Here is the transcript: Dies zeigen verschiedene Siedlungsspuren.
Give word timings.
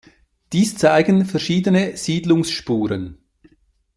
Dies 0.51 0.75
zeigen 0.77 1.25
verschiedene 1.25 1.95
Siedlungsspuren. 1.95 3.19